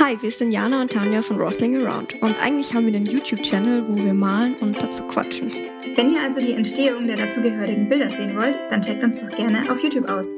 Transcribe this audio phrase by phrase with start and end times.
[0.00, 3.88] Hi, wir sind Jana und Tanja von Rosling Around und eigentlich haben wir einen YouTube-Channel,
[3.88, 5.50] wo wir malen und dazu quatschen.
[5.96, 9.68] Wenn ihr also die Entstehung der dazugehörigen Bilder sehen wollt, dann checkt uns doch gerne
[9.68, 10.28] auf YouTube aus.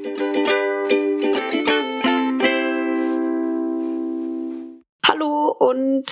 [5.05, 6.05] Hallo und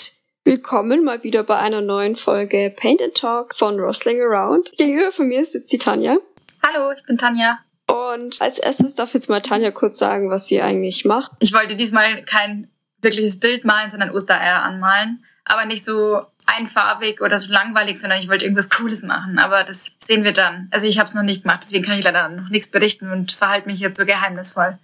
[0.43, 4.73] willkommen mal wieder bei einer neuen Folge Paint and Talk von Rosling Around.
[4.77, 6.17] Gegenüber von mir sitzt die Tanja.
[6.61, 7.57] Hallo, ich bin Tanja.
[7.87, 11.31] Und als erstes darf jetzt mal Tanja kurz sagen, was sie eigentlich macht.
[11.39, 12.69] Ich wollte diesmal kein
[13.01, 15.23] wirkliches Bild malen, sondern Ostereier anmalen.
[15.45, 19.39] Aber nicht so einfarbig oder so langweilig, sondern ich wollte irgendwas Cooles machen.
[19.39, 20.67] Aber das sehen wir dann.
[20.71, 23.31] Also ich habe es noch nicht gemacht, deswegen kann ich leider noch nichts berichten und
[23.31, 24.77] verhalte mich jetzt so geheimnisvoll.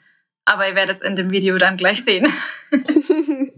[0.45, 2.31] Aber ihr werdet es in dem Video dann gleich sehen.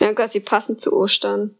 [0.00, 1.54] ja, quasi passend zu Ostern.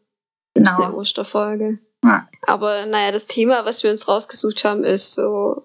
[0.55, 0.65] Genau.
[0.65, 1.79] Das ist eine Osterfolge.
[2.05, 2.29] Ja.
[2.47, 5.62] Aber naja, das Thema, was wir uns rausgesucht haben, ist so,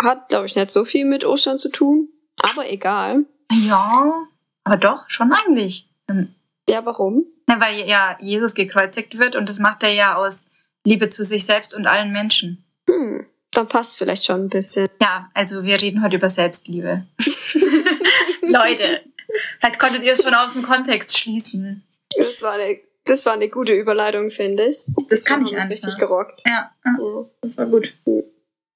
[0.00, 2.08] hat, glaube ich, nicht so viel mit Ostern zu tun.
[2.42, 3.26] Aber egal.
[3.52, 4.28] Ja,
[4.70, 5.88] aber doch, schon eigentlich.
[6.08, 6.32] Ähm,
[6.68, 7.24] Ja, warum?
[7.48, 10.46] Na, weil ja Jesus gekreuzigt wird und das macht er ja aus
[10.84, 12.64] Liebe zu sich selbst und allen Menschen.
[12.88, 14.88] Hm, dann passt es vielleicht schon ein bisschen.
[15.02, 17.04] Ja, also wir reden heute über Selbstliebe.
[18.42, 19.02] Leute,
[19.58, 21.82] vielleicht konntet ihr es schon aus dem Kontext schließen.
[22.16, 24.86] Das war eine, das war eine gute Überleitung, finde ich.
[25.08, 25.70] Das kann haben ich einfach.
[25.70, 26.40] richtig gerockt.
[26.46, 27.24] Ja, ja, Ja.
[27.42, 27.92] das war gut.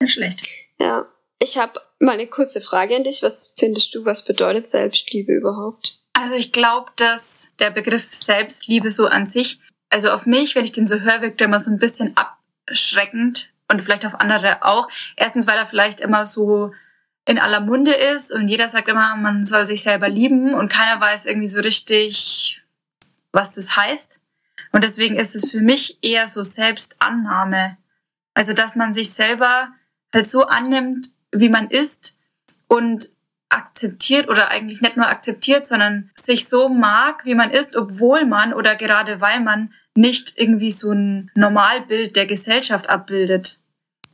[0.00, 0.47] Nicht schlecht.
[0.80, 1.06] ja.
[1.42, 3.22] Ich habe mal eine kurze Frage an dich.
[3.22, 5.98] Was findest du, was bedeutet Selbstliebe überhaupt?
[6.12, 9.58] Also ich glaube, dass der Begriff Selbstliebe so an sich,
[9.91, 13.52] also auf mich, wenn ich den so höre, wirkt er immer so ein bisschen abschreckend
[13.70, 14.88] und vielleicht auf andere auch.
[15.16, 16.72] Erstens, weil er vielleicht immer so
[17.27, 21.00] in aller Munde ist und jeder sagt immer, man soll sich selber lieben und keiner
[21.00, 22.62] weiß irgendwie so richtig,
[23.32, 24.20] was das heißt.
[24.72, 27.78] Und deswegen ist es für mich eher so Selbstannahme.
[28.34, 29.69] Also, dass man sich selber
[30.12, 32.18] halt so annimmt, wie man ist
[32.68, 33.10] und
[33.48, 38.52] akzeptiert oder eigentlich nicht nur akzeptiert, sondern sich so mag, wie man ist, obwohl man
[38.52, 43.60] oder gerade weil man nicht irgendwie so ein Normalbild der Gesellschaft abbildet.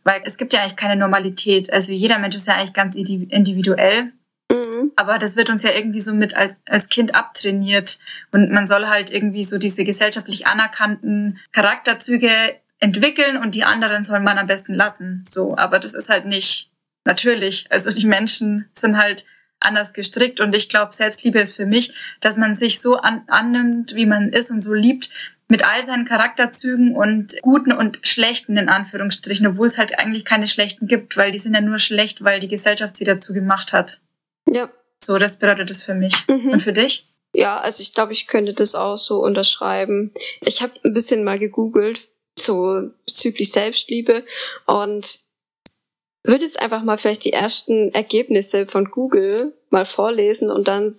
[0.05, 1.73] Weil es gibt ja eigentlich keine Normalität.
[1.73, 4.13] Also jeder Mensch ist ja eigentlich ganz indi- individuell.
[4.51, 4.93] Mhm.
[4.97, 7.99] Aber das wird uns ja irgendwie so mit als, als Kind abtrainiert.
[8.33, 12.31] Und man soll halt irgendwie so diese gesellschaftlich anerkannten Charakterzüge
[12.79, 15.23] entwickeln und die anderen soll man am besten lassen.
[15.29, 16.70] So, aber das ist halt nicht
[17.05, 17.67] natürlich.
[17.71, 19.25] Also die Menschen sind halt
[19.61, 23.95] anders gestrickt und ich glaube, Selbstliebe ist für mich, dass man sich so an, annimmt,
[23.95, 25.11] wie man ist und so liebt,
[25.49, 30.47] mit all seinen Charakterzügen und guten und schlechten in Anführungsstrichen, obwohl es halt eigentlich keine
[30.47, 34.01] schlechten gibt, weil die sind ja nur schlecht, weil die Gesellschaft sie dazu gemacht hat.
[34.49, 34.71] Ja.
[35.03, 36.15] So, das bedeutet es für mich.
[36.29, 36.51] Mhm.
[36.51, 37.09] Und für dich?
[37.33, 40.13] Ja, also ich glaube, ich könnte das auch so unterschreiben.
[40.41, 42.09] Ich habe ein bisschen mal gegoogelt,
[42.39, 44.25] so bezüglich Selbstliebe
[44.67, 45.21] und
[46.23, 50.95] würde jetzt einfach mal vielleicht die ersten Ergebnisse von Google mal vorlesen und dann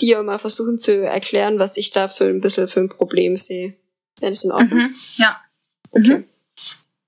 [0.00, 3.74] dir mal versuchen zu erklären, was ich da für ein bisschen für ein Problem sehe.
[4.20, 4.78] Wäre das in Ordnung?
[4.78, 4.94] Mhm.
[5.16, 5.40] Ja.
[5.92, 6.24] Okay.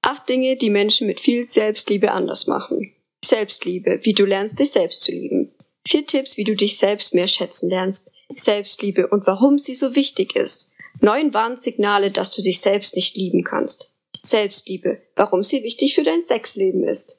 [0.02, 2.92] Acht Dinge, die Menschen mit viel Selbstliebe anders machen.
[3.24, 5.52] Selbstliebe, wie du lernst, dich selbst zu lieben.
[5.86, 8.10] Vier Tipps, wie du dich selbst mehr schätzen lernst.
[8.30, 10.74] Selbstliebe und warum sie so wichtig ist.
[11.00, 13.87] Neun Warnsignale, dass du dich selbst nicht lieben kannst.
[14.22, 17.18] Selbstliebe, warum sie wichtig für dein Sexleben ist.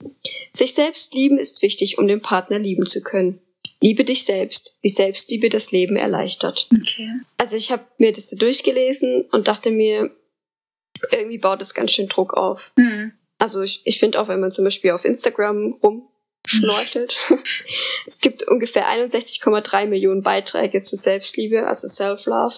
[0.52, 3.42] Sich selbst lieben ist wichtig, um den Partner lieben zu können.
[3.82, 6.68] Liebe dich selbst, wie Selbstliebe das Leben erleichtert.
[6.72, 7.10] Okay.
[7.38, 10.12] Also ich habe mir das so durchgelesen und dachte mir,
[11.12, 12.74] irgendwie baut das ganz schön Druck auf.
[12.76, 13.14] Mhm.
[13.38, 17.18] Also ich, ich finde auch, wenn man zum Beispiel auf Instagram rumschnorchelt,
[18.06, 22.56] es gibt ungefähr 61,3 Millionen Beiträge zu Selbstliebe, also Self-Love.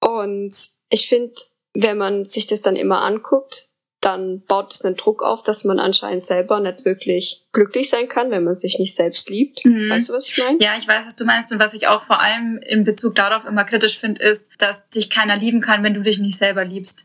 [0.00, 0.54] Und
[0.88, 1.34] ich finde,
[1.74, 3.68] wenn man sich das dann immer anguckt,
[4.02, 8.32] dann baut es einen Druck auf, dass man anscheinend selber nicht wirklich glücklich sein kann,
[8.32, 9.64] wenn man sich nicht selbst liebt.
[9.64, 9.90] Mhm.
[9.90, 10.58] Weißt du, was ich meine?
[10.60, 11.52] Ja, ich weiß, was du meinst.
[11.52, 15.08] Und was ich auch vor allem in Bezug darauf immer kritisch finde, ist, dass dich
[15.08, 17.04] keiner lieben kann, wenn du dich nicht selber liebst.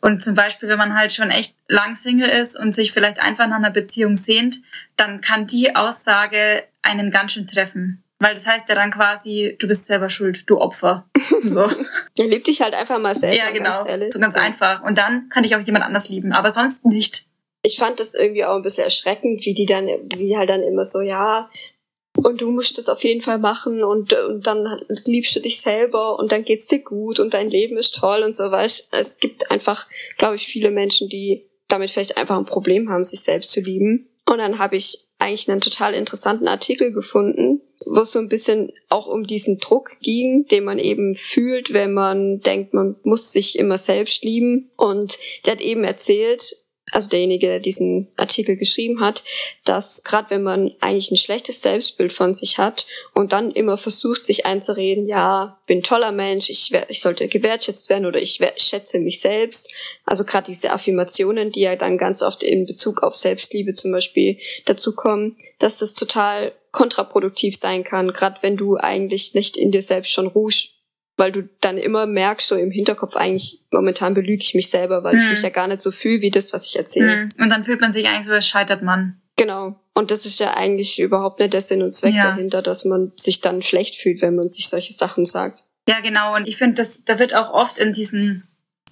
[0.00, 3.48] Und zum Beispiel, wenn man halt schon echt lang Single ist und sich vielleicht einfach
[3.48, 4.60] nach einer Beziehung sehnt,
[4.96, 8.04] dann kann die Aussage einen ganz schön treffen.
[8.18, 11.08] Weil das heißt ja dann quasi, du bist selber schuld, du Opfer.
[11.42, 11.70] So.
[12.18, 13.36] Ja, lieb dich halt einfach mal selber.
[13.36, 13.84] ja, genau.
[13.84, 14.14] Ganz.
[14.14, 14.40] So ganz Ja.
[14.42, 14.82] einfach.
[14.82, 17.24] Und dann kann dich auch jemand anders lieben, aber sonst nicht.
[17.62, 20.84] ich fand das irgendwie auch ein bisschen erschreckend, wie die dann, wie halt dann immer
[20.84, 21.50] so, ja,
[22.16, 24.66] und du musst das auf jeden Fall machen und, und dann
[25.04, 28.34] liebst du dich selber und dann geht's dir gut und dein Leben ist toll und
[28.34, 28.88] so weißt.
[28.92, 29.86] Es gibt einfach,
[30.16, 34.08] glaube ich, viele Menschen, die damit vielleicht einfach ein Problem haben, sich selbst zu lieben.
[34.30, 38.72] Und dann habe ich eigentlich einen total interessanten Artikel gefunden, wo es so ein bisschen
[38.88, 43.58] auch um diesen Druck ging, den man eben fühlt, wenn man denkt, man muss sich
[43.58, 44.70] immer selbst lieben.
[44.76, 46.56] Und der hat eben erzählt,
[46.92, 49.24] also derjenige, der diesen Artikel geschrieben hat,
[49.64, 54.24] dass gerade wenn man eigentlich ein schlechtes Selbstbild von sich hat und dann immer versucht,
[54.24, 59.20] sich einzureden, ja, bin toller Mensch, ich, ich sollte gewertschätzt werden oder ich schätze mich
[59.20, 59.72] selbst.
[60.04, 64.38] Also gerade diese Affirmationen, die ja dann ganz oft in Bezug auf Selbstliebe zum Beispiel
[64.64, 69.82] dazu kommen, dass das total kontraproduktiv sein kann, gerade wenn du eigentlich nicht in dir
[69.82, 70.75] selbst schon ruhst
[71.16, 75.14] weil du dann immer merkst, so im Hinterkopf eigentlich, momentan belüge ich mich selber, weil
[75.14, 75.20] hm.
[75.20, 77.12] ich mich ja gar nicht so fühle, wie das, was ich erzähle.
[77.12, 77.28] Hm.
[77.38, 79.20] Und dann fühlt man sich eigentlich so, als scheitert man.
[79.36, 79.78] Genau.
[79.94, 82.30] Und das ist ja eigentlich überhaupt nicht der Sinn und Zweck ja.
[82.30, 85.62] dahinter, dass man sich dann schlecht fühlt, wenn man sich solche Sachen sagt.
[85.88, 86.34] Ja, genau.
[86.34, 88.44] Und ich finde, da wird auch oft in diesen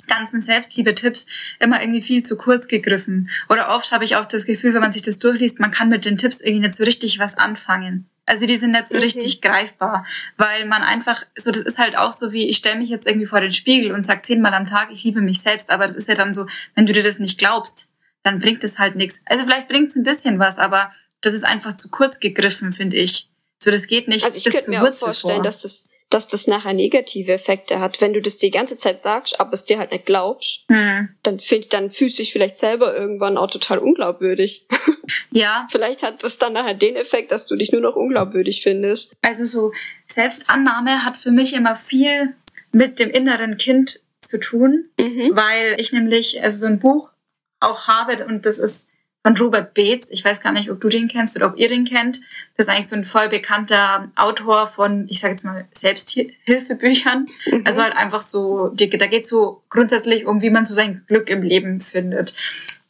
[0.07, 1.27] ganzen Selbstliebe-Tipps
[1.61, 3.31] immer irgendwie viel zu kurz gegriffen.
[3.49, 6.05] Oder oft habe ich auch das Gefühl, wenn man sich das durchliest, man kann mit
[6.05, 8.09] den Tipps irgendwie nicht so richtig was anfangen.
[8.27, 9.03] Also die sind nicht so mhm.
[9.03, 10.07] richtig greifbar,
[10.37, 13.27] weil man einfach, so das ist halt auch so wie, ich stelle mich jetzt irgendwie
[13.27, 16.09] vor den Spiegel und sag zehnmal am Tag, ich liebe mich selbst, aber das ist
[16.09, 17.91] ja dann so, wenn du dir das nicht glaubst,
[18.23, 19.21] dann bringt es halt nichts.
[19.27, 20.91] Also vielleicht bringt es ein bisschen was, aber
[21.21, 23.29] das ist einfach zu kurz gegriffen, finde ich.
[23.63, 24.25] So, das geht nicht.
[24.25, 25.45] Also ich könnte mir auch vorstellen, vor.
[25.45, 28.01] dass das dass das nachher negative Effekte hat.
[28.01, 31.09] Wenn du das die ganze Zeit sagst, aber es dir halt nicht glaubst, hm.
[31.23, 34.67] dann, find, dann fühlst du dich vielleicht selber irgendwann auch total unglaubwürdig.
[35.31, 35.67] Ja.
[35.71, 39.15] vielleicht hat das dann nachher den Effekt, dass du dich nur noch unglaubwürdig findest.
[39.21, 39.73] Also so
[40.07, 42.35] Selbstannahme hat für mich immer viel
[42.73, 45.31] mit dem inneren Kind zu tun, mhm.
[45.33, 47.11] weil ich nämlich also so ein Buch
[47.61, 48.89] auch habe und das ist
[49.25, 50.11] von Robert Beetz.
[50.11, 52.21] Ich weiß gar nicht, ob du den kennst oder ob ihr den kennt.
[52.57, 57.27] Das ist eigentlich so ein voll bekannter Autor von, ich sage jetzt mal, Selbsthilfebüchern.
[57.47, 57.65] Mhm.
[57.65, 61.43] Also halt einfach so, da geht so grundsätzlich um, wie man so sein Glück im
[61.43, 62.35] Leben findet.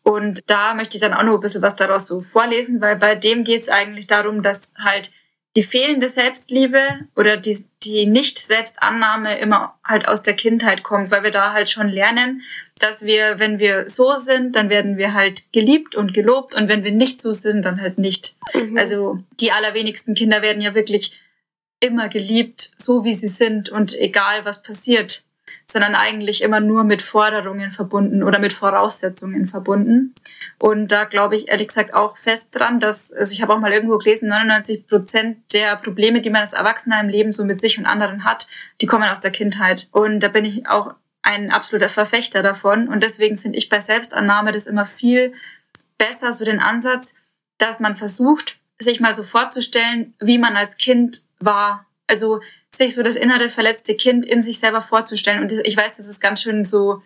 [0.03, 3.15] Und da möchte ich dann auch noch ein bisschen was daraus so vorlesen, weil bei
[3.15, 5.13] dem geht es eigentlich darum, dass halt
[5.57, 6.81] die fehlende Selbstliebe
[7.15, 11.89] oder die, die Nicht-Selbstannahme immer halt aus der Kindheit kommt, weil wir da halt schon
[11.89, 12.43] lernen,
[12.79, 16.85] dass wir, wenn wir so sind, dann werden wir halt geliebt und gelobt und wenn
[16.85, 18.37] wir nicht so sind, dann halt nicht.
[18.55, 18.77] Mhm.
[18.77, 21.21] Also die allerwenigsten Kinder werden ja wirklich
[21.81, 25.25] immer geliebt, so wie sie sind und egal was passiert
[25.65, 30.15] sondern eigentlich immer nur mit Forderungen verbunden oder mit Voraussetzungen verbunden.
[30.59, 33.73] Und da glaube ich ehrlich gesagt auch fest dran, dass, also ich habe auch mal
[33.73, 37.79] irgendwo gelesen, 99 Prozent der Probleme, die man als Erwachsener im Leben so mit sich
[37.79, 38.47] und anderen hat,
[38.81, 39.89] die kommen aus der Kindheit.
[39.93, 40.95] Und da bin ich auch
[41.25, 42.89] ein absoluter Verfechter davon.
[42.89, 45.33] Und deswegen finde ich bei Selbstannahme das immer viel
[45.99, 47.15] besser, so den Ansatz,
[47.59, 51.87] dass man versucht, sich mal so vorzustellen, wie man als Kind war.
[52.07, 52.41] Also
[52.71, 55.41] sich so das innere verletzte Kind in sich selber vorzustellen.
[55.41, 57.03] Und ich weiß, das ist ganz schön so,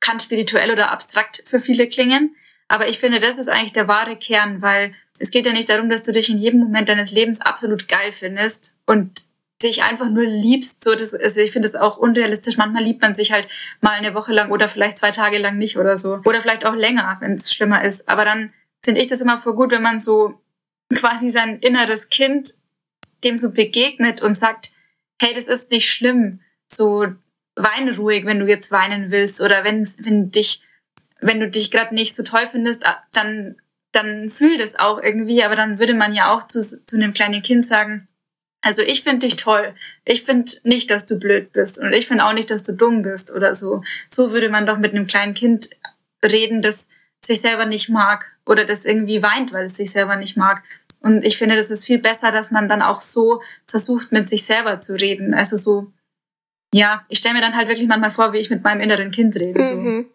[0.00, 2.36] kann spirituell oder abstrakt für viele klingen.
[2.68, 5.88] Aber ich finde, das ist eigentlich der wahre Kern, weil es geht ja nicht darum,
[5.88, 9.22] dass du dich in jedem Moment deines Lebens absolut geil findest und
[9.62, 10.82] dich einfach nur liebst.
[10.84, 12.56] So, das, also ich finde das auch unrealistisch.
[12.56, 13.48] Manchmal liebt man sich halt
[13.80, 16.20] mal eine Woche lang oder vielleicht zwei Tage lang nicht oder so.
[16.24, 18.08] Oder vielleicht auch länger, wenn es schlimmer ist.
[18.08, 20.40] Aber dann finde ich das immer voll gut, wenn man so
[20.94, 22.54] quasi sein inneres Kind
[23.24, 24.72] dem so begegnet und sagt,
[25.20, 26.40] hey, das ist nicht schlimm.
[26.66, 27.06] So
[27.54, 30.62] weine ruhig, wenn du jetzt weinen willst oder wenn, wenn dich,
[31.20, 33.56] wenn du dich gerade nicht so toll findest, dann,
[33.92, 35.44] dann fühl das auch irgendwie.
[35.44, 38.08] Aber dann würde man ja auch zu, zu einem kleinen Kind sagen,
[38.62, 39.74] also ich finde dich toll.
[40.04, 43.02] Ich finde nicht, dass du blöd bist und ich finde auch nicht, dass du dumm
[43.02, 43.82] bist oder so.
[44.08, 45.70] So würde man doch mit einem kleinen Kind
[46.24, 46.86] reden, das
[47.24, 50.62] sich selber nicht mag oder das irgendwie weint, weil es sich selber nicht mag.
[51.00, 54.44] Und ich finde, das ist viel besser, dass man dann auch so versucht, mit sich
[54.44, 55.34] selber zu reden.
[55.34, 55.92] Also so,
[56.72, 59.34] ja, ich stelle mir dann halt wirklich manchmal vor, wie ich mit meinem inneren Kind
[59.36, 59.64] rede.
[59.64, 59.76] So.
[59.76, 60.06] Mhm.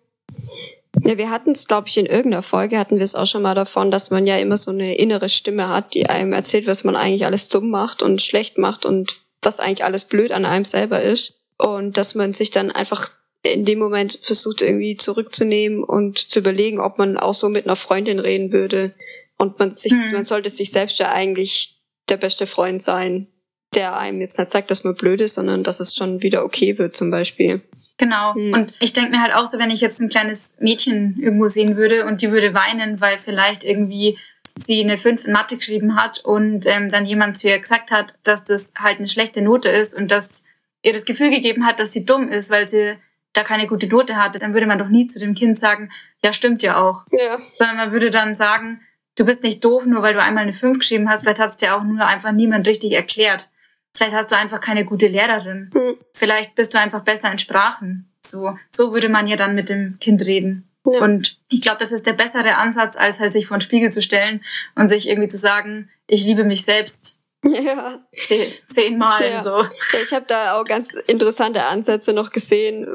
[1.03, 3.55] Ja, wir hatten es, glaube ich, in irgendeiner Folge hatten wir es auch schon mal
[3.55, 6.95] davon, dass man ja immer so eine innere Stimme hat, die einem erzählt, was man
[6.95, 11.01] eigentlich alles dumm macht und schlecht macht und was eigentlich alles blöd an einem selber
[11.01, 11.39] ist.
[11.57, 13.11] Und dass man sich dann einfach
[13.43, 17.75] in dem Moment versucht, irgendwie zurückzunehmen und zu überlegen, ob man auch so mit einer
[17.75, 18.93] Freundin reden würde.
[19.37, 20.11] Und man sich, hm.
[20.13, 23.27] man sollte sich selbst ja eigentlich der beste Freund sein,
[23.75, 26.77] der einem jetzt nicht sagt, dass man blöd ist, sondern dass es schon wieder okay
[26.77, 27.61] wird, zum Beispiel.
[27.97, 28.35] Genau.
[28.35, 28.53] Hm.
[28.53, 31.75] Und ich denke mir halt auch so, wenn ich jetzt ein kleines Mädchen irgendwo sehen
[31.75, 34.17] würde und die würde weinen, weil vielleicht irgendwie
[34.59, 38.15] sie eine 5 in Mathe geschrieben hat und ähm, dann jemand zu ihr gesagt hat,
[38.23, 40.43] dass das halt eine schlechte Note ist und dass
[40.81, 42.97] ihr das Gefühl gegeben hat, dass sie dumm ist, weil sie
[43.33, 45.91] da keine gute Note hatte, dann würde man doch nie zu dem Kind sagen,
[46.23, 47.03] ja, stimmt ja auch.
[47.11, 47.37] Ja.
[47.39, 48.81] Sondern man würde dann sagen,
[49.15, 51.21] du bist nicht doof, nur weil du einmal eine 5 geschrieben hast.
[51.21, 53.49] Vielleicht hat es dir auch nur einfach niemand richtig erklärt.
[53.97, 55.71] Vielleicht hast du einfach keine gute Lehrerin.
[55.73, 55.97] Mhm.
[56.13, 58.11] Vielleicht bist du einfach besser in Sprachen.
[58.21, 60.69] So, so würde man ja dann mit dem Kind reden.
[60.85, 60.99] Ja.
[61.01, 64.01] Und ich glaube, das ist der bessere Ansatz, als halt sich vor den Spiegel zu
[64.01, 64.43] stellen
[64.75, 67.99] und sich irgendwie zu sagen, ich liebe mich selbst Ja.
[68.13, 69.41] Zehn, zehnmal Ja.
[69.43, 69.63] so.
[70.03, 72.87] Ich habe da auch ganz interessante Ansätze noch gesehen,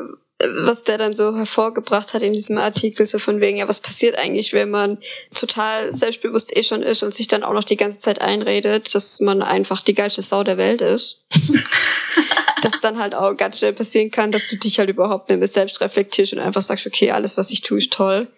[0.64, 4.18] was der dann so hervorgebracht hat in diesem Artikel, so von wegen, ja, was passiert
[4.18, 4.99] eigentlich, wenn man
[5.34, 9.20] total selbstbewusst eh schon ist und sich dann auch noch die ganze Zeit einredet, dass
[9.20, 11.25] man einfach die geilste Sau der Welt ist.
[12.62, 15.49] dass dann halt auch ganz schnell passieren kann, dass du dich halt überhaupt nicht mehr
[15.49, 18.28] selbst reflektierst und einfach sagst, okay, alles, was ich tue, ist toll.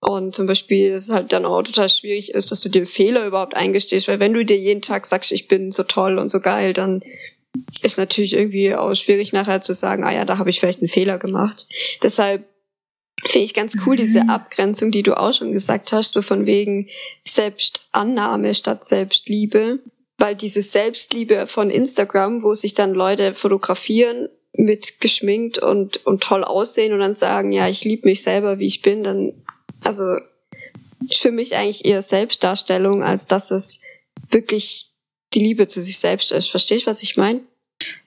[0.00, 3.26] Und zum Beispiel, dass es halt dann auch total schwierig ist, dass du dir Fehler
[3.26, 6.40] überhaupt eingestehst, weil wenn du dir jeden Tag sagst, ich bin so toll und so
[6.40, 7.02] geil, dann
[7.82, 10.88] ist natürlich irgendwie auch schwierig nachher zu sagen, ah ja, da habe ich vielleicht einen
[10.88, 11.66] Fehler gemacht.
[12.02, 12.44] Deshalb
[13.24, 16.88] finde ich ganz cool diese Abgrenzung, die du auch schon gesagt hast, so von wegen
[17.24, 19.80] Selbstannahme statt Selbstliebe.
[20.16, 26.44] Weil diese Selbstliebe von Instagram, wo sich dann Leute fotografieren mit geschminkt und, und toll
[26.44, 29.32] aussehen und dann sagen, ja, ich liebe mich selber, wie ich bin, dann,
[29.82, 30.04] also
[31.10, 33.80] für mich eigentlich eher Selbstdarstellung, als dass es
[34.30, 34.89] wirklich
[35.34, 36.50] die Liebe zu sich selbst ist.
[36.50, 37.40] Verstehst du, was ich meine?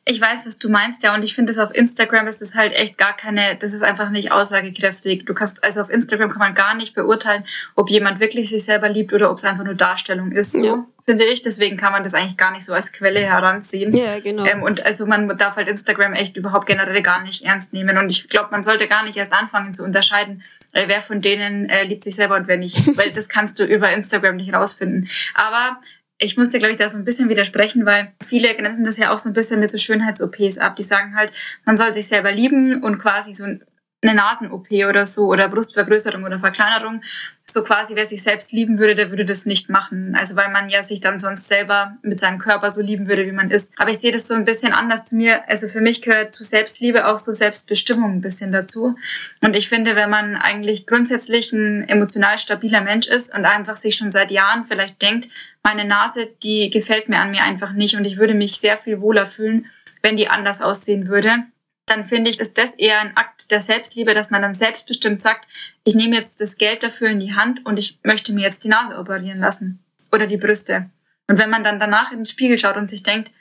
[0.06, 2.74] Ich weiß, was du meinst, ja, und ich finde, das auf Instagram ist das halt
[2.74, 5.25] echt gar keine, das ist einfach nicht aussagekräftig.
[5.25, 7.44] Du kannst, also auf Instagram kann man gar nicht beurteilen,
[7.75, 10.86] ob jemand wirklich sich selber liebt oder ob es einfach nur Darstellung ist, so, Ja.
[11.06, 11.42] finde ich.
[11.42, 13.96] Deswegen kann man das eigentlich gar nicht so als Quelle heranziehen.
[13.96, 14.46] Ja, genau.
[14.46, 17.98] Ähm, und also man darf halt Instagram echt überhaupt generell gar nicht ernst nehmen.
[17.98, 21.70] Und ich glaube, man sollte gar nicht erst anfangen zu unterscheiden, äh, wer von denen
[21.70, 22.77] äh, liebt sich selber und wer nicht.
[22.98, 25.10] Weil das kannst du über Instagram nicht rausfinden.
[25.34, 25.80] Aber
[26.24, 29.13] ich muss dir, glaube ich, da so ein bisschen widersprechen, weil viele grenzen das ja
[29.13, 30.75] auch so ein bisschen mit so Schönheits-OPs ab.
[30.75, 31.32] Die sagen halt,
[31.65, 36.39] man soll sich selber lieben und quasi so eine Nasen-OP oder so oder Brustvergrößerung oder
[36.39, 37.01] Verkleinerung.
[37.46, 40.15] So quasi, wer sich selbst lieben würde, der würde das nicht machen.
[40.18, 43.32] Also weil man ja sich dann sonst selber mit seinem Körper so lieben würde, wie
[43.32, 43.68] man ist.
[43.77, 45.48] Aber ich sehe das so ein bisschen anders zu mir.
[45.48, 48.96] Also für mich gehört zu Selbstliebe auch so Selbstbestimmung ein bisschen dazu.
[49.42, 53.96] Und ich finde, wenn man eigentlich grundsätzlich ein emotional stabiler Mensch ist und einfach sich
[53.98, 55.30] schon seit Jahren vielleicht denkt,
[55.63, 59.01] meine Nase, die gefällt mir an mir einfach nicht und ich würde mich sehr viel
[59.01, 59.67] wohler fühlen,
[60.01, 61.46] wenn die anders aussehen würde,
[61.86, 65.48] dann finde ich, ist das eher ein Akt der Selbstliebe, dass man dann selbstbestimmt sagt,
[65.84, 68.70] ich nehme jetzt das Geld dafür in die Hand und ich möchte mir jetzt die
[68.70, 70.89] Nase operieren lassen oder die Brüste.
[71.27, 73.32] Und wenn man dann danach in den Spiegel schaut und sich denkt,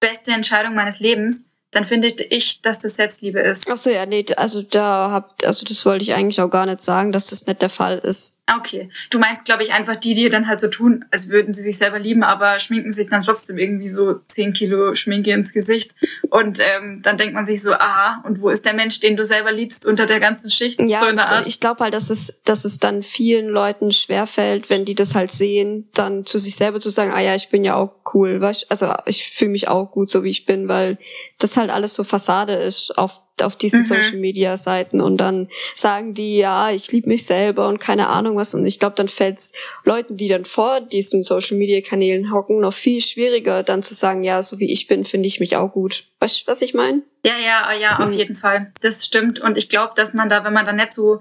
[0.00, 3.68] beste Entscheidung meines Lebens, dann finde ich, dass das Selbstliebe ist.
[3.68, 6.82] Ach so, ja, nee, also da hab, also das wollte ich eigentlich auch gar nicht
[6.82, 8.42] sagen, dass das nicht der Fall ist.
[8.46, 8.88] Ah, Okay.
[9.10, 11.76] Du meinst, glaube ich, einfach die, die dann halt so tun, als würden sie sich
[11.76, 15.94] selber lieben, aber schminken sich dann trotzdem irgendwie so 10 Kilo Schminke ins Gesicht.
[16.30, 19.24] Und ähm, dann denkt man sich so, aha, und wo ist der Mensch, den du
[19.24, 20.80] selber liebst unter der ganzen Schicht?
[20.80, 21.46] Ja, so in der Art.
[21.46, 25.32] ich glaube halt, dass es, dass es dann vielen Leuten schwerfällt, wenn die das halt
[25.32, 28.70] sehen, dann zu sich selber zu sagen, ah ja, ich bin ja auch cool, weißt
[28.70, 30.98] also ich fühle mich auch gut, so wie ich bin, weil
[31.38, 33.84] das halt alles so Fassade ist auf auf diesen Mhm.
[33.84, 38.36] Social Media Seiten und dann sagen die ja ich liebe mich selber und keine Ahnung
[38.36, 39.52] was und ich glaube dann fällt's
[39.84, 44.22] Leuten die dann vor diesen Social Media Kanälen hocken noch viel schwieriger dann zu sagen
[44.22, 47.02] ja so wie ich bin finde ich mich auch gut weißt du was ich meine
[47.26, 48.18] Ja, ja, ja, auf Mhm.
[48.18, 48.72] jeden Fall.
[48.82, 49.38] Das stimmt.
[49.40, 51.20] Und ich glaube, dass man da, wenn man da nicht so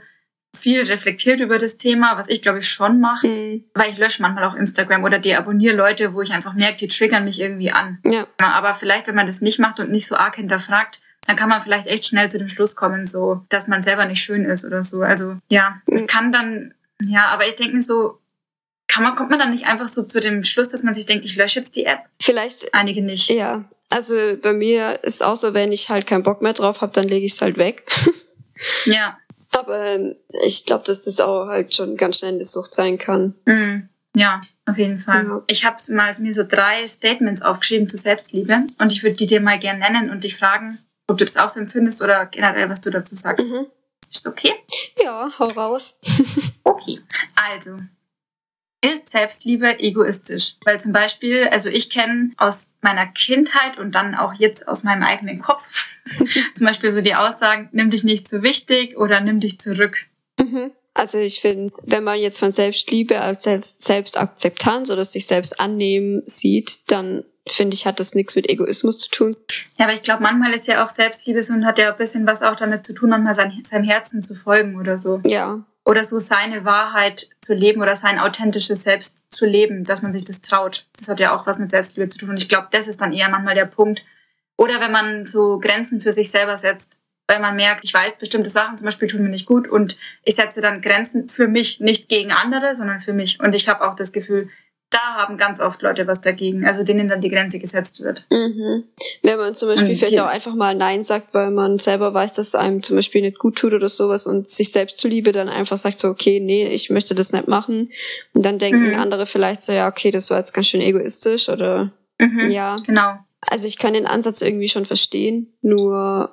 [0.55, 3.63] viel reflektiert über das Thema, was ich glaube ich schon mache, mhm.
[3.73, 7.23] weil ich lösche manchmal auch Instagram oder deabonniere Leute, wo ich einfach merke, die triggern
[7.23, 7.99] mich irgendwie an.
[8.05, 11.49] ja Aber vielleicht, wenn man das nicht macht und nicht so arg hinterfragt, dann kann
[11.49, 14.65] man vielleicht echt schnell zu dem Schluss kommen, so, dass man selber nicht schön ist
[14.65, 15.01] oder so.
[15.01, 16.07] Also ja, das Mhm.
[16.07, 18.19] kann dann, ja, aber ich denke mir so,
[18.87, 21.25] kann man, kommt man dann nicht einfach so zu dem Schluss, dass man sich denkt,
[21.25, 21.99] ich lösche jetzt die App?
[22.21, 23.29] vielleicht Einige nicht.
[23.29, 26.93] Ja, also bei mir ist auch so, wenn ich halt keinen Bock mehr drauf habe,
[26.93, 27.83] dann lege ich es halt weg.
[28.85, 29.17] Ja.
[29.51, 30.15] Aber ähm,
[30.45, 33.35] ich glaube, dass das auch halt schon ganz schnell eine Sucht sein kann.
[33.45, 33.89] Mhm.
[34.15, 35.25] Ja, auf jeden Fall.
[35.25, 35.43] Ja.
[35.47, 39.41] Ich habe mal mir so drei Statements aufgeschrieben zu Selbstliebe und ich würde die dir
[39.41, 40.77] mal gerne nennen und dich fragen,
[41.07, 43.47] ob du das auch so empfindest oder generell, was du dazu sagst.
[43.47, 43.67] Mhm.
[44.11, 44.53] Ist okay?
[45.01, 45.99] Ja, hau raus.
[46.65, 46.99] Okay.
[47.35, 47.77] Also,
[48.83, 50.55] ist Selbstliebe egoistisch?
[50.65, 55.03] Weil zum Beispiel, also ich kenne aus meiner Kindheit und dann auch jetzt aus meinem
[55.03, 55.87] eigenen Kopf
[56.55, 59.97] zum Beispiel so die Aussagen, nimm dich nicht zu wichtig oder nimm dich zurück.
[60.39, 60.71] Mhm.
[60.93, 66.21] Also ich finde, wenn man jetzt von Selbstliebe als Selbst Selbstakzeptanz oder sich selbst annehmen
[66.23, 69.35] sieht, dann finde ich, hat das nichts mit Egoismus zu tun.
[69.77, 72.25] Ja, aber ich glaube, manchmal ist ja auch Selbstliebe so und hat ja ein bisschen
[72.25, 75.21] was auch damit zu tun, manchmal sein, seinem Herzen zu folgen oder so.
[75.25, 80.13] Ja, Oder so seine Wahrheit zu leben oder sein authentisches Selbst zu leben, dass man
[80.13, 80.85] sich das traut.
[80.97, 82.29] Das hat ja auch was mit Selbstliebe zu tun.
[82.29, 84.03] Und ich glaube, das ist dann eher manchmal der Punkt.
[84.55, 86.93] Oder wenn man so Grenzen für sich selber setzt,
[87.27, 90.35] weil man merkt, ich weiß, bestimmte Sachen zum Beispiel tun mir nicht gut und ich
[90.35, 93.39] setze dann Grenzen für mich, nicht gegen andere, sondern für mich.
[93.39, 94.49] Und ich habe auch das Gefühl,
[94.89, 98.27] da haben ganz oft Leute was dagegen, also denen dann die Grenze gesetzt wird.
[98.31, 98.83] Mhm.
[99.23, 102.33] Wenn man zum Beispiel Und vielleicht auch einfach mal Nein sagt, weil man selber weiß,
[102.33, 105.49] dass es einem zum Beispiel nicht gut tut oder sowas und sich selbst zuliebe dann
[105.49, 107.89] einfach sagt so, okay, nee, ich möchte das nicht machen.
[108.33, 108.99] Und dann denken Mhm.
[108.99, 112.51] andere vielleicht so, ja, okay, das war jetzt ganz schön egoistisch oder Mhm.
[112.51, 112.75] Ja.
[112.85, 113.17] Genau.
[113.41, 116.31] Also ich kann den Ansatz irgendwie schon verstehen, nur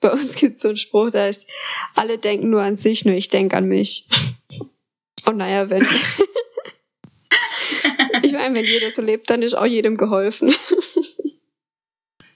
[0.00, 1.48] bei uns gibt es so einen Spruch, da heißt,
[1.94, 4.06] alle denken nur an sich, nur ich denke an mich.
[5.26, 5.82] Und naja, wenn.
[8.22, 10.52] ich meine, wenn jeder so lebt, dann ist auch jedem geholfen.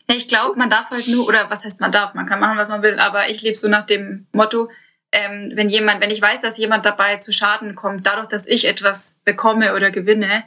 [0.07, 2.69] Ich glaube, man darf halt nur, oder was heißt man darf, man kann machen, was
[2.69, 4.71] man will, aber ich lebe so nach dem Motto,
[5.13, 8.67] ähm, wenn jemand, wenn ich weiß, dass jemand dabei zu Schaden kommt, dadurch, dass ich
[8.67, 10.45] etwas bekomme oder gewinne,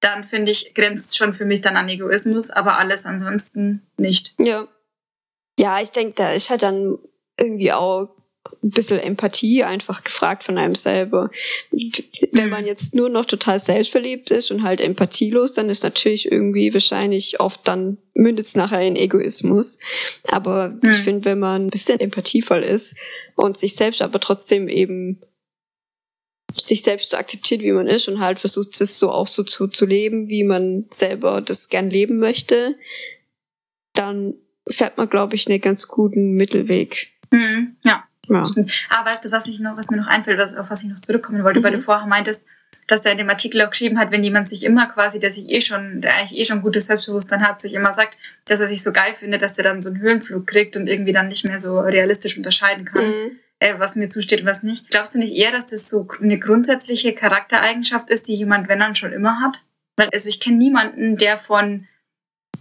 [0.00, 4.34] dann finde ich, grenzt schon für mich dann an Egoismus, aber alles ansonsten nicht.
[4.38, 4.68] Ja.
[5.58, 6.98] Ja, ich denke, da ist halt dann
[7.38, 8.08] irgendwie auch
[8.62, 11.30] ein bisschen Empathie einfach gefragt von einem selber.
[12.32, 16.72] Wenn man jetzt nur noch total selbstverliebt ist und halt empathielos, dann ist natürlich irgendwie
[16.74, 19.78] wahrscheinlich oft dann mündet es nachher in Egoismus.
[20.28, 20.90] Aber Hm.
[20.90, 22.96] ich finde, wenn man ein bisschen empathievoll ist
[23.34, 25.22] und sich selbst aber trotzdem eben
[26.54, 29.86] sich selbst akzeptiert, wie man ist und halt versucht, es so auch so zu, zu
[29.86, 32.76] leben, wie man selber das gern leben möchte,
[33.94, 34.34] dann
[34.68, 37.12] fährt man, glaube ich, einen ganz guten Mittelweg.
[37.32, 38.04] Hm, ja.
[38.26, 38.42] Ja.
[38.88, 40.98] Ah, weißt du, was ich noch, was mir noch einfällt, was, auf was ich noch
[40.98, 41.76] zurückkommen wollte, weil Mhm.
[41.76, 42.42] du vorher meintest,
[42.86, 45.50] dass er in dem Artikel auch geschrieben hat, wenn jemand sich immer quasi, der sich
[45.50, 48.16] eh schon, der eigentlich eh schon gutes Selbstbewusstsein hat, sich immer sagt,
[48.46, 51.12] dass er sich so geil findet, dass er dann so einen Höhenflug kriegt und irgendwie
[51.12, 53.38] dann nicht mehr so realistisch unterscheiden kann, Mhm.
[53.58, 54.88] äh, was mir zusteht und was nicht.
[54.90, 58.94] Glaubst du nicht eher, dass das so eine grundsätzliche Charaktereigenschaft ist, die jemand, wenn dann
[58.94, 59.62] schon immer hat?
[59.96, 61.86] Weil, also ich kenne niemanden, der von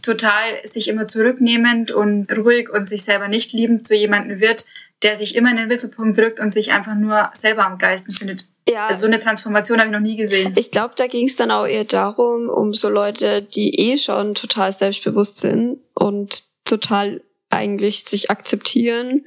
[0.01, 4.65] total sich immer zurücknehmend und ruhig und sich selber nicht liebend zu jemandem wird,
[5.03, 8.47] der sich immer in den Mittelpunkt drückt und sich einfach nur selber am Geisten findet.
[8.67, 10.53] Ja, Also so eine Transformation habe ich noch nie gesehen.
[10.57, 14.35] ich glaube, da ging es dann auch eher darum, um so Leute, die eh schon
[14.35, 19.25] total selbstbewusst sind und total eigentlich sich akzeptieren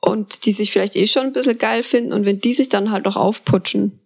[0.00, 2.90] und die sich vielleicht eh schon ein bisschen geil finden und wenn die sich dann
[2.90, 3.98] halt noch aufputschen.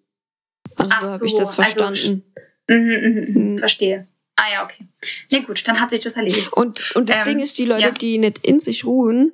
[0.76, 2.24] Also so habe ich das also verstanden.
[2.68, 3.52] Mhm, mhm, mhm.
[3.52, 3.58] Mhm.
[3.58, 4.06] Verstehe.
[4.44, 4.86] Ah ja, okay.
[5.30, 6.52] Nee, gut, dann hat sich das erledigt.
[6.52, 7.90] Und, und das Ähm, Ding ist, die Leute, ja.
[7.90, 9.32] die nicht in sich ruhen,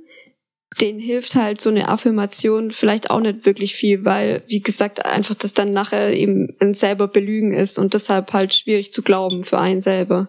[0.81, 5.35] denen hilft halt so eine Affirmation vielleicht auch nicht wirklich viel, weil, wie gesagt, einfach
[5.35, 9.59] das dann nachher eben ein selber Belügen ist und deshalb halt schwierig zu glauben für
[9.59, 10.29] einen selber.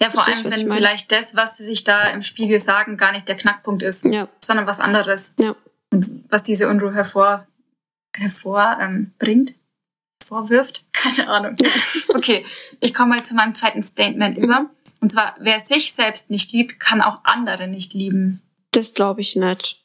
[0.00, 3.10] Ja, vor Verstehst allem, wenn vielleicht das, was sie sich da im Spiegel sagen, gar
[3.10, 5.34] nicht der Knackpunkt ist, Ja, sondern was anderes.
[5.40, 5.56] ja.
[5.92, 7.46] Und was diese Unruhe hervor,
[8.16, 9.12] hervor ähm,
[10.24, 11.56] vorwirft, keine Ahnung.
[12.08, 12.44] Okay,
[12.80, 14.70] ich komme mal zu meinem zweiten Statement über.
[15.00, 18.40] Und zwar, wer sich selbst nicht liebt, kann auch andere nicht lieben.
[18.70, 19.84] Das glaube ich nicht.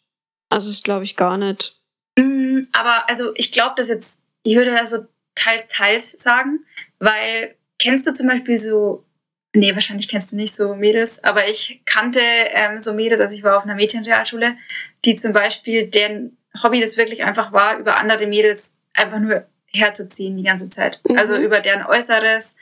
[0.50, 1.80] Also das glaube ich gar nicht.
[2.18, 5.06] Mm, Aber also ich glaube das jetzt, ich würde da so
[5.36, 6.66] teils, teils sagen,
[7.00, 9.06] weil kennst du zum Beispiel so,
[9.54, 13.44] nee, wahrscheinlich kennst du nicht so Mädels, aber ich kannte ähm, so Mädels, also ich
[13.44, 14.58] war auf einer Mädchenrealschule,
[15.06, 20.38] die zum Beispiel, deren Hobby das wirklich einfach war, über andere Mädels einfach nur herzuziehen
[20.38, 21.00] die ganze Zeit.
[21.08, 21.18] Mhm.
[21.18, 22.56] Also über deren Äußeres,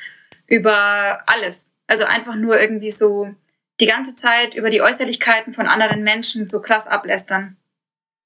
[0.48, 1.72] über alles.
[1.88, 3.34] Also einfach nur irgendwie so
[3.80, 7.58] die ganze Zeit über die Äußerlichkeiten von anderen Menschen so krass ablästern.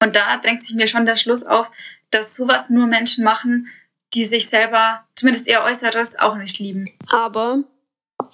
[0.02, 1.70] Und da drängt sich mir schon der Schluss auf,
[2.10, 3.68] dass sowas nur Menschen machen,
[4.14, 6.90] die sich selber, zumindest ihr Äußeres, auch nicht lieben.
[7.10, 7.64] Aber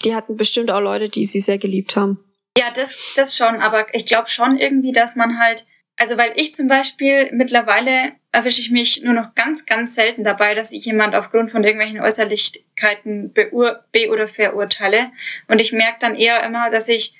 [0.03, 2.23] die hatten bestimmt auch Leute, die sie sehr geliebt haben.
[2.57, 5.65] Ja, das, das schon, aber ich glaube schon irgendwie, dass man halt,
[5.97, 10.53] also weil ich zum Beispiel mittlerweile erwische ich mich nur noch ganz, ganz selten dabei,
[10.53, 15.11] dass ich jemand aufgrund von irgendwelchen Äußerlichkeiten beur be- oder verurteile.
[15.47, 17.15] Und ich merke dann eher immer, dass ich,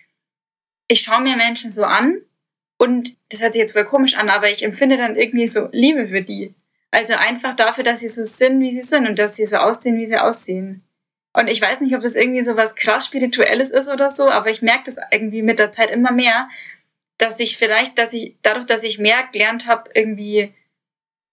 [0.87, 2.21] ich schaue mir Menschen so an
[2.77, 6.07] und das hört sich jetzt voll komisch an, aber ich empfinde dann irgendwie so Liebe
[6.07, 6.53] für die.
[6.91, 9.97] Also einfach dafür, dass sie so sind, wie sie sind und dass sie so aussehen,
[9.97, 10.83] wie sie aussehen.
[11.33, 14.49] Und ich weiß nicht, ob das irgendwie so was krass Spirituelles ist oder so, aber
[14.49, 16.49] ich merke das irgendwie mit der Zeit immer mehr,
[17.17, 20.53] dass ich vielleicht, dass ich, dadurch, dass ich mehr gelernt habe, irgendwie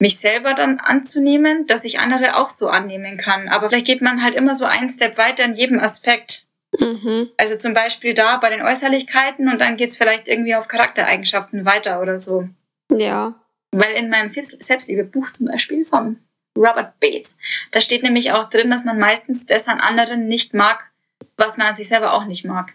[0.00, 3.48] mich selber dann anzunehmen, dass ich andere auch so annehmen kann.
[3.48, 6.44] Aber vielleicht geht man halt immer so einen Step weiter in jedem Aspekt.
[6.78, 7.30] Mhm.
[7.36, 12.00] Also zum Beispiel da bei den Äußerlichkeiten und dann geht's vielleicht irgendwie auf Charaktereigenschaften weiter
[12.00, 12.48] oder so.
[12.90, 13.34] Ja.
[13.70, 16.18] Weil in meinem Selbst Selbstliebebuch zum Beispiel von
[16.56, 17.38] Robert Bates,
[17.70, 20.90] da steht nämlich auch drin, dass man meistens das an anderen nicht mag,
[21.36, 22.74] was man an sich selber auch nicht mag.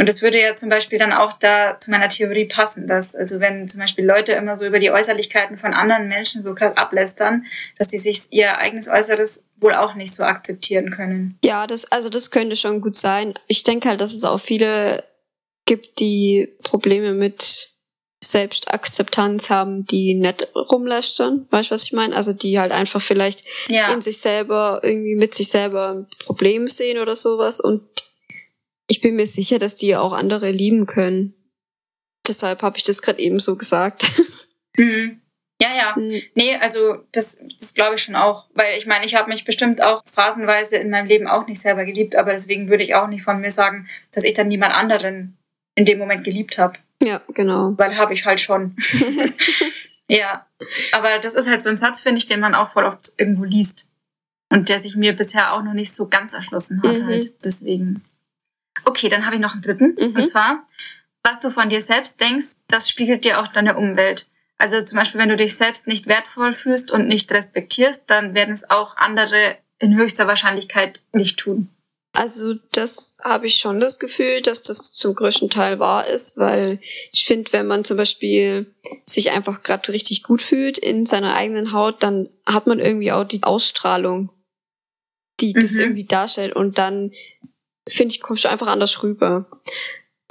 [0.00, 3.38] Und das würde ja zum Beispiel dann auch da zu meiner Theorie passen, dass, also
[3.38, 7.44] wenn zum Beispiel Leute immer so über die Äußerlichkeiten von anderen Menschen so krass ablästern,
[7.76, 11.38] dass die sich ihr eigenes Äußeres wohl auch nicht so akzeptieren können.
[11.44, 13.34] Ja, das, also das könnte schon gut sein.
[13.46, 15.04] Ich denke halt, dass es auch viele
[15.66, 17.68] gibt, die Probleme mit
[18.24, 21.46] Selbstakzeptanz haben, die nicht rumlästern.
[21.50, 22.16] Weißt du, was ich meine?
[22.16, 23.92] Also die halt einfach vielleicht Ja.
[23.92, 27.60] in sich selber, irgendwie mit sich selber ein Problem sehen oder sowas.
[27.60, 27.82] Und
[28.90, 31.34] ich bin mir sicher, dass die auch andere lieben können.
[32.26, 34.04] Deshalb habe ich das gerade eben so gesagt.
[34.76, 35.20] Mhm.
[35.60, 35.94] Ja, ja.
[35.96, 36.22] Mhm.
[36.36, 38.46] Nee, also das, das glaube ich schon auch.
[38.54, 41.84] Weil ich meine, ich habe mich bestimmt auch phasenweise in meinem Leben auch nicht selber
[41.84, 45.36] geliebt, aber deswegen würde ich auch nicht von mir sagen, dass ich dann niemand anderen
[45.74, 46.78] in dem Moment geliebt habe.
[47.02, 47.74] Ja, genau.
[47.76, 48.76] Weil habe ich halt schon.
[50.08, 50.46] ja.
[50.92, 53.44] Aber das ist halt so ein Satz, finde ich, den man auch voll oft irgendwo
[53.44, 53.86] liest.
[54.52, 57.06] Und der sich mir bisher auch noch nicht so ganz erschlossen hat, Mhm.
[57.06, 57.44] halt.
[57.44, 58.04] Deswegen.
[58.84, 59.96] Okay, dann habe ich noch einen dritten.
[59.98, 60.16] Mhm.
[60.16, 60.66] Und zwar,
[61.22, 64.26] was du von dir selbst denkst, das spiegelt dir auch deine Umwelt.
[64.58, 68.52] Also zum Beispiel, wenn du dich selbst nicht wertvoll fühlst und nicht respektierst, dann werden
[68.52, 71.70] es auch andere in höchster Wahrscheinlichkeit nicht tun.
[72.12, 76.80] Also das habe ich schon das Gefühl, dass das zum größten Teil wahr ist, weil
[77.12, 81.72] ich finde, wenn man zum Beispiel sich einfach gerade richtig gut fühlt in seiner eigenen
[81.72, 84.30] Haut, dann hat man irgendwie auch die Ausstrahlung,
[85.40, 85.80] die das Mhm.
[85.80, 87.12] irgendwie darstellt und dann
[87.94, 89.46] finde ich, kommst du einfach anders rüber.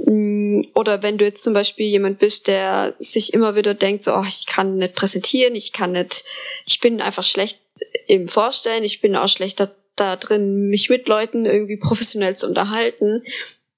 [0.06, 4.16] Mm, Oder wenn du jetzt zum Beispiel jemand bist, der sich immer wieder denkt, so,
[4.16, 6.24] oh, ich kann nicht präsentieren, ich kann nicht,
[6.66, 7.60] ich bin einfach schlecht
[8.08, 13.24] im Vorstellen, ich bin auch schlechter da drin, mich mit Leuten irgendwie professionell zu unterhalten,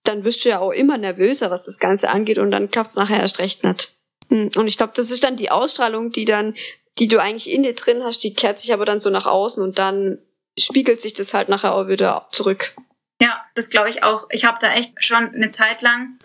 [0.04, 3.20] dann wirst du ja auch immer nervöser, was das Ganze angeht und dann klappt's nachher
[3.20, 3.90] erst recht nicht.
[4.30, 6.56] Mm, Und ich glaube, das ist dann die Ausstrahlung, die dann,
[7.00, 9.64] die du eigentlich in dir drin hast, die kehrt sich aber dann so nach außen
[9.64, 10.20] und dann
[10.58, 12.76] spiegelt sich das halt nachher auch wieder zurück.
[13.22, 14.28] Ja, das glaube ich auch.
[14.32, 16.18] Ich habe da echt schon eine Zeit lang,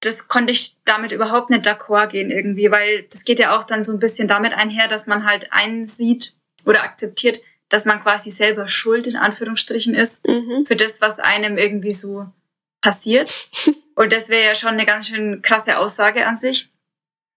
[0.00, 3.82] das konnte ich damit überhaupt nicht d'accord gehen irgendwie, weil das geht ja auch dann
[3.82, 6.34] so ein bisschen damit einher, dass man halt einsieht
[6.66, 7.38] oder akzeptiert,
[7.70, 10.66] dass man quasi selber schuld in Anführungsstrichen ist Mhm.
[10.66, 12.26] für das, was einem irgendwie so
[12.82, 13.32] passiert.
[13.94, 16.68] Und das wäre ja schon eine ganz schön krasse Aussage an sich.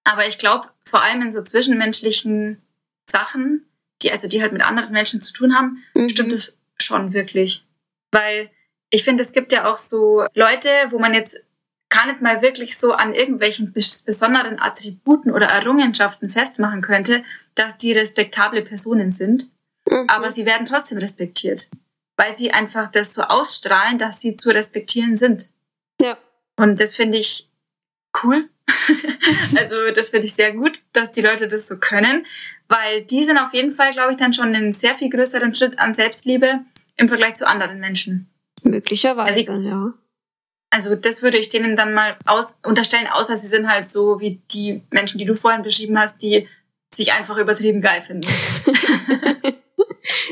[0.04, 2.62] Aber ich glaube, vor allem in so zwischenmenschlichen
[3.10, 3.66] Sachen,
[4.02, 6.10] die also die halt mit anderen Menschen zu tun haben, Mhm.
[6.10, 7.64] stimmt es schon wirklich.
[8.12, 8.50] Weil
[8.90, 11.44] ich finde, es gibt ja auch so Leute, wo man jetzt
[11.90, 17.24] gar nicht mal wirklich so an irgendwelchen bes- besonderen Attributen oder Errungenschaften festmachen könnte,
[17.56, 19.50] dass die respektable Personen sind.
[19.90, 20.06] Mhm.
[20.08, 21.70] Aber sie werden trotzdem respektiert.
[22.18, 25.50] Weil sie einfach das so ausstrahlen, dass sie zu respektieren sind.
[26.00, 26.18] Ja.
[26.58, 27.50] Und das finde ich
[28.24, 28.50] cool.
[29.58, 32.26] also das finde ich sehr gut, dass die Leute das so können,
[32.68, 35.80] weil die sind auf jeden Fall, glaube ich, dann schon einen sehr viel größeren Schritt
[35.80, 36.60] an Selbstliebe
[36.98, 38.30] im Vergleich zu anderen Menschen.
[38.64, 39.94] Möglicherweise, Also ja.
[40.72, 44.42] Also das würde ich denen dann mal aus unterstellen, außer sie sind halt so wie
[44.52, 46.48] die Menschen, die du vorhin beschrieben hast, die
[46.94, 48.28] sich einfach übertrieben geil finden.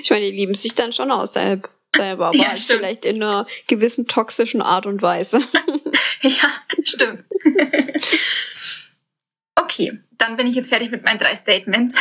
[0.02, 3.22] Ich meine, die lieben sich dann schon aus selb- selber, aber Ja, halt vielleicht in
[3.22, 5.40] einer gewissen toxischen Art und Weise.
[6.22, 6.52] ja,
[6.84, 7.26] stimmt.
[9.56, 11.98] okay, dann bin ich jetzt fertig mit meinen drei Statements.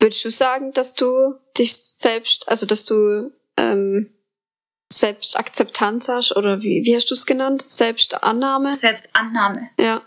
[0.00, 4.10] Würdest du sagen, dass du dich selbst, also dass du ähm,
[4.92, 7.64] Selbstakzeptanz hast oder wie, wie hast du es genannt?
[7.68, 8.74] Selbstannahme?
[8.74, 9.70] Selbstannahme.
[9.78, 10.02] Ja.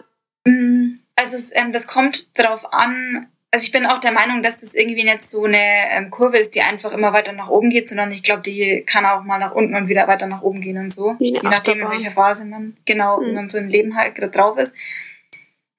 [0.45, 3.27] Mm, Also es, ähm, das kommt darauf an.
[3.53, 6.55] Also ich bin auch der Meinung, dass das irgendwie nicht so eine ähm, Kurve ist,
[6.55, 9.51] die einfach immer weiter nach oben geht, sondern ich glaube, die kann auch mal nach
[9.53, 11.15] unten und wieder weiter nach oben gehen und so.
[11.19, 13.33] Je nachdem, in welcher Phase man genau Mhm.
[13.33, 14.73] man so im Leben halt gerade drauf ist.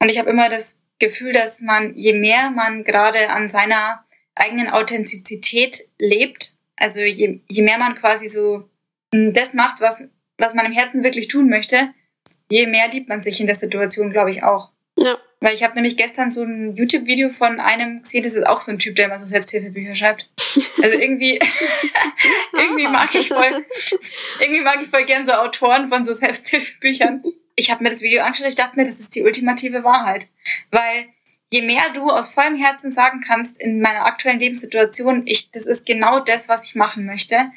[0.01, 4.69] Und ich habe immer das Gefühl, dass man, je mehr man gerade an seiner eigenen
[4.69, 8.69] Authentizität lebt, also je, je mehr man quasi so
[9.13, 11.93] das macht, was, was man im Herzen wirklich tun möchte,
[12.51, 14.71] je mehr liebt man sich in der Situation, glaube ich, auch.
[14.97, 15.19] Ja.
[15.41, 18.71] Weil ich habe nämlich gestern so ein YouTube-Video von einem gesehen, das ist auch so
[18.71, 20.29] ein Typ, der immer so Selbsthilfebücher schreibt.
[20.83, 21.41] Also irgendwie,
[22.53, 23.67] irgendwie mag ich voll,
[24.41, 27.25] irgendwie mag ich voll gern so Autoren von so Selbsthilfebüchern.
[27.57, 30.29] Ich habe mir das Video angeschaut, ich dachte mir, das ist die ultimative Wahrheit.
[30.71, 31.07] Weil
[31.51, 35.85] je mehr du aus vollem Herzen sagen kannst in meiner aktuellen Lebenssituation, ich, das ist
[35.85, 37.51] genau das, was ich machen möchte,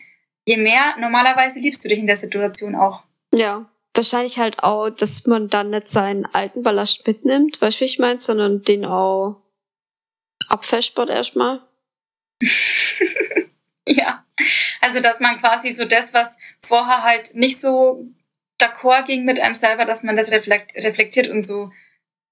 [0.47, 3.03] je mehr normalerweise liebst du dich in der Situation auch.
[3.33, 3.69] Ja.
[3.93, 7.99] Wahrscheinlich halt auch, dass man dann nicht seinen alten Ballast mitnimmt, weißt du, wie ich
[7.99, 9.37] meine, sondern den auch
[10.49, 11.61] abfäschbart erstmal.
[13.87, 14.25] Ja,
[14.81, 18.03] also dass man quasi so das, was vorher halt nicht so
[18.59, 21.71] d'accord ging mit einem selber, dass man das reflekt, reflektiert und so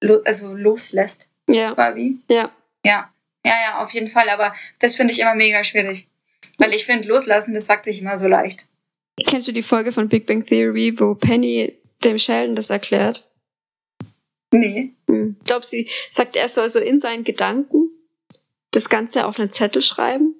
[0.02, 1.74] lo, also loslässt Ja.
[1.76, 2.18] quasi.
[2.28, 2.52] Ja.
[2.84, 3.14] Ja,
[3.46, 4.30] ja, ja, auf jeden Fall.
[4.30, 6.08] Aber das finde ich immer mega schwierig.
[6.60, 8.68] Weil ich finde, loslassen, das sagt sich immer so leicht.
[9.26, 13.30] Kennst du die Folge von Big Bang Theory, wo Penny dem Sheldon das erklärt?
[14.52, 14.94] Nee.
[15.08, 15.36] Hm.
[15.40, 17.90] Ich glaube, sie sagt, er soll so in seinen Gedanken
[18.72, 20.36] das Ganze auf einen Zettel schreiben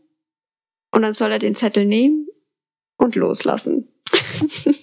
[0.92, 2.28] und dann soll er den Zettel nehmen
[2.98, 3.88] und loslassen.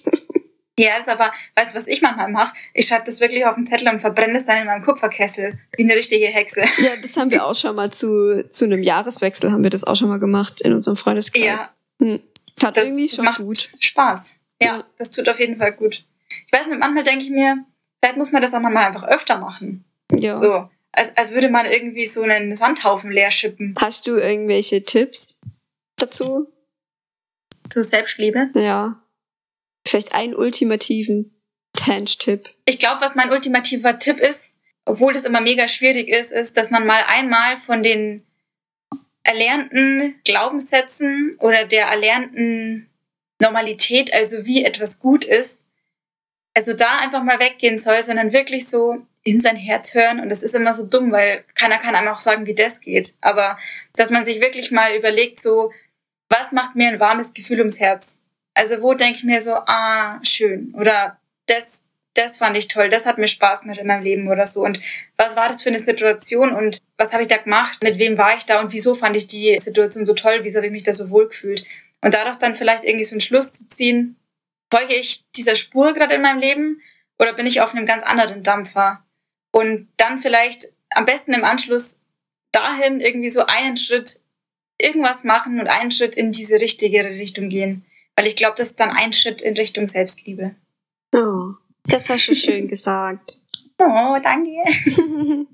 [0.81, 2.53] Ja, ist aber, weißt du, was ich manchmal mache?
[2.73, 5.59] Ich schreibe das wirklich auf den Zettel und verbrenne es dann in meinem Kupferkessel.
[5.77, 6.61] Wie eine richtige Hexe.
[6.61, 9.95] Ja, das haben wir auch schon mal zu, zu einem Jahreswechsel haben wir das auch
[9.95, 11.43] schon mal gemacht in unserem Freundeskreis.
[11.43, 11.69] Ja.
[11.99, 12.19] Hm.
[12.63, 13.71] Hat Das, irgendwie das schon macht gut.
[13.79, 14.35] Spaß.
[14.61, 14.83] Ja, Ja.
[14.97, 16.03] das tut auf jeden Fall gut.
[16.47, 17.63] Ich weiß nicht, manchmal denke ich mir,
[18.03, 19.83] vielleicht muss man das auch manchmal einfach öfter machen.
[20.11, 20.35] Ja.
[20.35, 20.69] So.
[20.93, 23.75] als, als würde man irgendwie so einen Sandhaufen leer schippen.
[23.79, 25.39] Hast du irgendwelche Tipps
[25.97, 26.47] dazu?
[27.69, 28.49] Zu Selbstliebe?
[28.55, 29.00] Ja.
[29.91, 31.37] Vielleicht einen ultimativen
[31.73, 32.49] Tange-Tipp.
[32.63, 34.53] Ich glaube, was mein ultimativer Tipp ist,
[34.85, 38.25] obwohl das immer mega schwierig ist, ist, dass man mal einmal von den
[39.23, 42.89] erlernten Glaubenssätzen oder der erlernten
[43.41, 45.65] Normalität, also wie etwas gut ist,
[46.53, 50.21] also da einfach mal weggehen soll, sondern wirklich so in sein Herz hören.
[50.21, 53.15] Und das ist immer so dumm, weil keiner kann einem auch sagen, wie das geht.
[53.19, 53.59] Aber
[53.97, 55.73] dass man sich wirklich mal überlegt, so,
[56.29, 58.21] was macht mir ein warmes Gefühl ums Herz?
[58.53, 60.73] Also wo denke ich mir so, ah, schön.
[60.75, 64.45] Oder das, das fand ich toll, das hat mir Spaß gemacht in meinem Leben oder
[64.45, 64.61] so.
[64.63, 64.79] Und
[65.17, 67.81] was war das für eine Situation und was habe ich da gemacht?
[67.83, 70.39] Mit wem war ich da und wieso fand ich die Situation so toll?
[70.41, 71.65] Wieso habe ich mich da so wohl gefühlt?
[72.01, 74.17] Und daraus dann vielleicht irgendwie so einen Schluss zu ziehen,
[74.71, 76.81] folge ich dieser Spur gerade in meinem Leben
[77.19, 79.03] oder bin ich auf einem ganz anderen Dampfer?
[79.51, 81.99] Und dann vielleicht am besten im Anschluss
[82.51, 84.21] dahin irgendwie so einen Schritt
[84.79, 87.85] irgendwas machen und einen Schritt in diese richtige Richtung gehen.
[88.21, 90.53] Weil ich glaube, das ist dann ein Schritt in Richtung Selbstliebe.
[91.11, 91.55] Oh,
[91.85, 93.37] das hast du schön gesagt.
[93.83, 94.51] Oh, danke.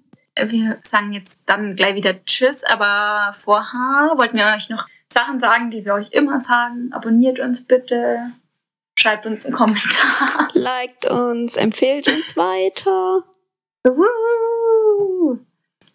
[0.51, 5.69] wir sagen jetzt dann gleich wieder Tschüss, aber vorher wollten wir euch noch Sachen sagen,
[5.69, 6.91] die wir euch immer sagen.
[6.91, 8.19] Abonniert uns bitte.
[8.99, 10.49] Schreibt uns einen Kommentar.
[10.53, 13.23] Liked uns, empfehlt uns weiter.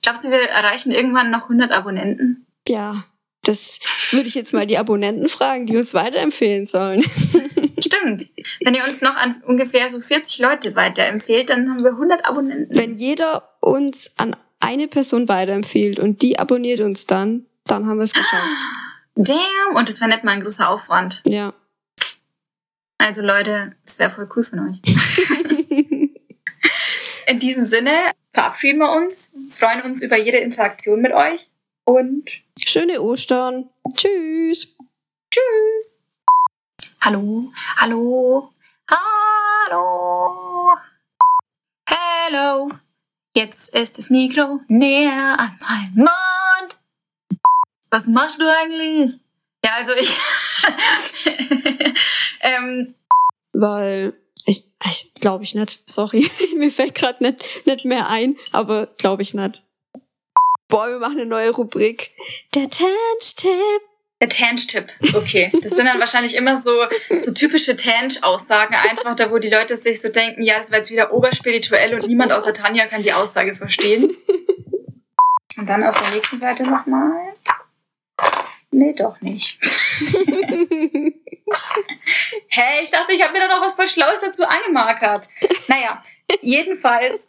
[0.00, 2.46] Glaubst du, wir erreichen irgendwann noch 100 Abonnenten?
[2.66, 3.04] Ja,
[3.44, 3.78] das
[4.12, 7.03] würde ich jetzt mal die Abonnenten fragen, die uns weiterempfehlen sollen.
[7.79, 8.29] Stimmt.
[8.61, 12.77] Wenn ihr uns noch an ungefähr so 40 Leute weiterempfehlt, dann haben wir 100 Abonnenten.
[12.77, 18.05] Wenn jeder uns an eine Person weiterempfiehlt und die abonniert uns dann, dann haben wir
[18.05, 18.48] es geschafft.
[19.14, 19.77] Damn!
[19.77, 21.22] Und das wäre nicht mal ein großer Aufwand.
[21.25, 21.53] Ja.
[22.98, 24.81] Also Leute, es wäre voll cool von euch.
[27.27, 27.92] In diesem Sinne
[28.33, 31.51] verabschieden wir uns, freuen uns über jede Interaktion mit euch
[31.85, 32.25] und
[32.72, 33.68] schöne Ostern.
[33.94, 34.74] Tschüss.
[35.30, 36.02] Tschüss.
[37.02, 38.54] Hallo, hallo,
[38.88, 40.72] hallo.
[41.87, 42.70] Hallo.
[43.37, 46.78] Jetzt ist das Mikro näher an meinem Mund.
[47.90, 49.20] Was machst du eigentlich?
[49.62, 50.11] Ja, also ich.
[52.40, 52.94] ähm,
[53.52, 54.14] Weil
[54.46, 55.87] ich, ich glaube ich nicht.
[55.87, 59.62] Sorry, mir fällt gerade nicht, nicht mehr ein, aber glaube ich nicht.
[60.72, 62.12] Boah, wir machen eine neue Rubrik.
[62.54, 63.82] Der Tange-Tipp.
[64.22, 65.50] Der Tange-Tipp, okay.
[65.61, 66.87] Das sind dann wahrscheinlich immer so,
[67.22, 70.90] so typische Tange-Aussagen, einfach da, wo die Leute sich so denken, ja, das war jetzt
[70.90, 74.16] wieder oberspirituell und niemand außer Tanja kann die Aussage verstehen.
[75.58, 77.35] Und dann auf der nächsten Seite nochmal.
[78.70, 79.58] Nee, doch nicht.
[82.48, 85.28] Hey, ich dachte, ich habe mir da noch was voll Schlaues dazu angemarkert.
[85.68, 86.02] Naja,
[86.40, 87.28] jedenfalls